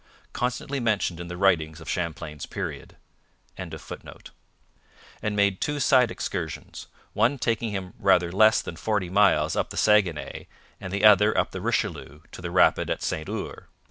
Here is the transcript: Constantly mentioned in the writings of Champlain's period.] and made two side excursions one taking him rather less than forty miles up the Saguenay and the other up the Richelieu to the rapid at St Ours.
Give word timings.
Constantly 0.33 0.79
mentioned 0.79 1.19
in 1.19 1.27
the 1.27 1.37
writings 1.37 1.79
of 1.79 1.87
Champlain's 1.87 2.47
period.] 2.47 2.95
and 3.55 3.71
made 5.35 5.61
two 5.61 5.79
side 5.79 6.09
excursions 6.09 6.87
one 7.13 7.37
taking 7.37 7.69
him 7.69 7.93
rather 7.99 8.31
less 8.31 8.63
than 8.63 8.75
forty 8.75 9.11
miles 9.11 9.55
up 9.55 9.69
the 9.69 9.77
Saguenay 9.77 10.47
and 10.79 10.91
the 10.91 11.05
other 11.05 11.37
up 11.37 11.51
the 11.51 11.61
Richelieu 11.61 12.21
to 12.31 12.41
the 12.41 12.49
rapid 12.49 12.89
at 12.89 13.03
St 13.03 13.29
Ours. 13.29 13.65